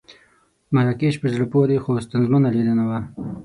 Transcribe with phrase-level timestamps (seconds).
[0.75, 2.99] مراکش په زړه پورې خو ستونزمنه لیدنه وه.